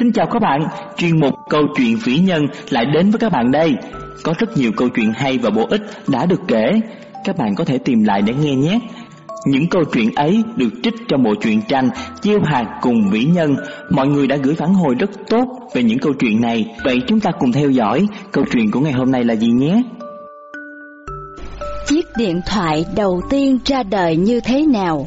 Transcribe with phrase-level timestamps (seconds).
[0.00, 0.60] Xin chào các bạn,
[0.96, 3.74] chuyên mục câu chuyện vĩ nhân lại đến với các bạn đây.
[4.22, 6.80] Có rất nhiều câu chuyện hay và bổ ích đã được kể,
[7.24, 8.80] các bạn có thể tìm lại để nghe nhé.
[9.46, 11.90] Những câu chuyện ấy được trích trong bộ truyện tranh
[12.22, 13.56] Chiêu hạt cùng vĩ nhân.
[13.90, 16.66] Mọi người đã gửi phản hồi rất tốt về những câu chuyện này.
[16.84, 19.82] Vậy chúng ta cùng theo dõi câu chuyện của ngày hôm nay là gì nhé?
[21.86, 25.06] Chiếc điện thoại đầu tiên ra đời như thế nào?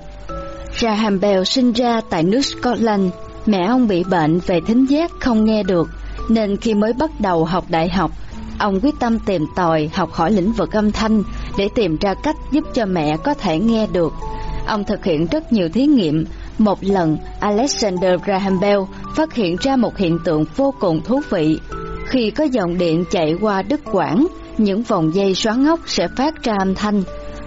[0.80, 3.12] Graham Bell sinh ra tại nước Scotland.
[3.46, 5.90] Mẹ ông bị bệnh về thính giác không nghe được,
[6.30, 8.12] nên khi mới bắt đầu học đại học,
[8.60, 11.24] ông quyết tâm tìm tòi học hỏi lĩnh vực âm thanh
[11.58, 14.14] để tìm ra cách giúp cho mẹ có thể nghe được.
[14.68, 16.26] Ông thực hiện rất nhiều thí nghiệm.
[16.58, 18.80] Một lần, Alexander Graham Bell
[19.16, 21.60] phát hiện ra một hiện tượng vô cùng thú vị.
[22.06, 26.44] Khi có dòng điện chạy qua đứt quãng, những vòng dây xoắn ốc sẽ phát
[26.44, 27.04] ra âm thanh.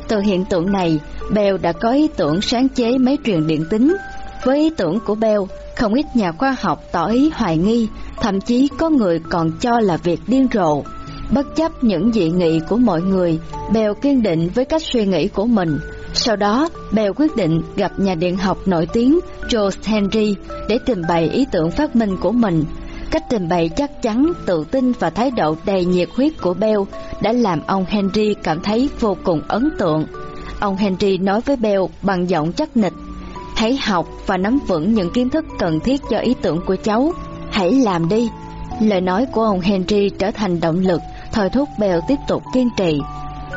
[0.08, 1.00] Từ hiện tượng này,
[1.34, 3.96] Bell đã có ý tưởng sáng chế máy truyền điện tính.
[4.44, 5.40] Với ý tưởng của Bell,
[5.76, 7.88] không ít nhà khoa học tỏ ý hoài nghi,
[8.20, 10.82] thậm chí có người còn cho là việc điên rồ.
[11.34, 13.38] Bất chấp những dị nghị của mọi người,
[13.72, 15.78] Bell kiên định với cách suy nghĩ của mình.
[16.14, 19.20] Sau đó, Bell quyết định gặp nhà điện học nổi tiếng
[19.52, 20.34] George Henry
[20.68, 22.64] để trình bày ý tưởng phát minh của mình.
[23.10, 26.80] Cách trình bày chắc chắn, tự tin và thái độ đầy nhiệt huyết của Bell
[27.22, 30.06] đã làm ông Henry cảm thấy vô cùng ấn tượng.
[30.60, 32.92] Ông Henry nói với Bell bằng giọng chắc nịch,
[33.56, 37.12] hãy học và nắm vững những kiến thức cần thiết cho ý tưởng của cháu,
[37.50, 38.28] hãy làm đi.
[38.80, 41.00] Lời nói của ông Henry trở thành động lực,
[41.32, 42.98] thôi thúc bèo tiếp tục kiên trì.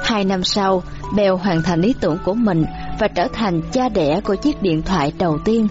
[0.04, 0.84] Hai năm sau,
[1.16, 2.66] bèo hoàn thành ý tưởng của mình
[3.00, 5.68] và trở thành cha đẻ của chiếc điện thoại đầu tiên.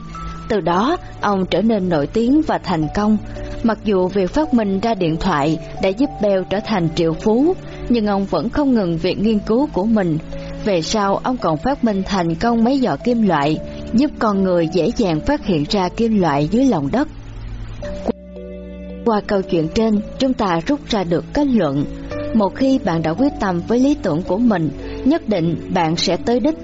[0.49, 3.17] Từ đó, ông trở nên nổi tiếng và thành công.
[3.63, 7.55] Mặc dù việc phát minh ra điện thoại đã giúp Bell trở thành triệu phú,
[7.89, 10.19] nhưng ông vẫn không ngừng việc nghiên cứu của mình.
[10.65, 13.59] Về sau, ông còn phát minh thành công mấy giỏ kim loại,
[13.95, 17.09] giúp con người dễ dàng phát hiện ra kim loại dưới lòng đất.
[19.05, 21.85] Qua câu chuyện trên, chúng ta rút ra được kết luận.
[22.35, 24.71] Một khi bạn đã quyết tâm với lý tưởng của mình,
[25.05, 26.55] nhất định bạn sẽ tới đích.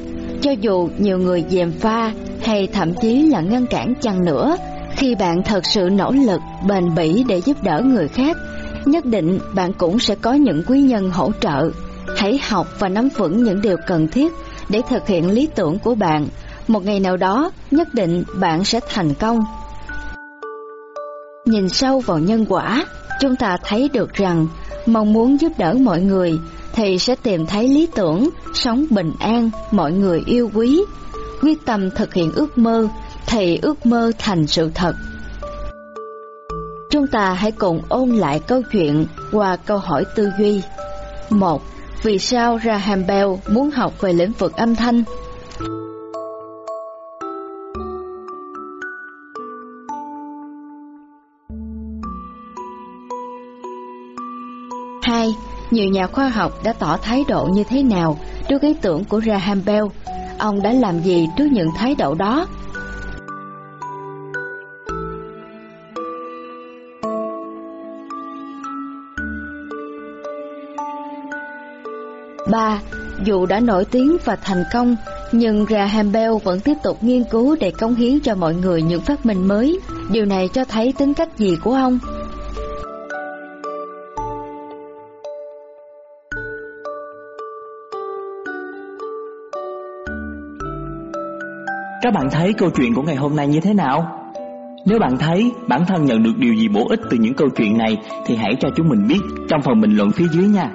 [0.41, 4.57] Cho dù nhiều người dèm pha hay thậm chí là ngăn cản chăng nữa,
[4.97, 8.37] khi bạn thật sự nỗ lực, bền bỉ để giúp đỡ người khác,
[8.85, 11.71] nhất định bạn cũng sẽ có những quý nhân hỗ trợ.
[12.17, 14.33] Hãy học và nắm vững những điều cần thiết
[14.69, 16.27] để thực hiện lý tưởng của bạn.
[16.69, 19.45] Một ngày nào đó, nhất định bạn sẽ thành công.
[21.45, 22.87] Nhìn sâu vào nhân quả,
[23.21, 24.47] chúng ta thấy được rằng
[24.87, 26.39] mong muốn giúp đỡ mọi người
[26.73, 30.85] thì sẽ tìm thấy lý tưởng, sống bình an, mọi người yêu quý.
[31.43, 32.89] Quyết tâm thực hiện ước mơ
[33.27, 34.95] thì ước mơ thành sự thật.
[36.91, 40.63] Chúng ta hãy cùng ôn lại câu chuyện qua câu hỏi tư duy.
[41.31, 41.63] 1.
[42.03, 45.05] Vì sao Graham Bell muốn học về lĩnh vực âm thanh?
[55.05, 55.29] Hai,
[55.71, 59.21] nhiều nhà khoa học đã tỏ thái độ như thế nào trước ý tưởng của
[59.21, 59.85] Graham Bell?
[60.39, 62.47] Ông đã làm gì trước những thái độ đó?
[72.51, 72.81] ba,
[73.25, 74.97] Dù đã nổi tiếng và thành công,
[75.33, 79.01] nhưng Graham Bell vẫn tiếp tục nghiên cứu để cống hiến cho mọi người những
[79.01, 79.81] phát minh mới.
[80.11, 81.99] Điều này cho thấy tính cách gì của ông?
[92.05, 94.21] Các bạn thấy câu chuyện của ngày hôm nay như thế nào?
[94.87, 97.79] Nếu bạn thấy bản thân nhận được điều gì bổ ích từ những câu chuyện
[97.79, 100.71] này thì hãy cho chúng mình biết trong phần bình luận phía dưới nha.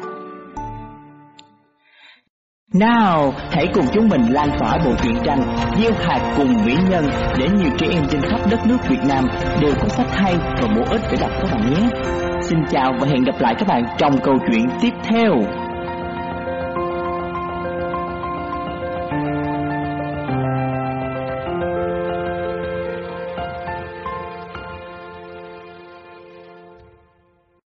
[2.74, 5.42] Nào, hãy cùng chúng mình lan tỏa bộ truyện tranh
[5.82, 7.06] Gieo hạt cùng mỹ nhân
[7.40, 9.28] để nhiều trẻ em trên khắp đất nước Việt Nam
[9.62, 11.90] đều có sách hay và bổ ích để đọc các bạn nhé.
[12.42, 15.34] Xin chào và hẹn gặp lại các bạn trong câu chuyện tiếp theo.